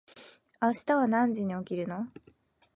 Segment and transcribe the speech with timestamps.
[0.59, 2.07] 明日は何時に起きるの？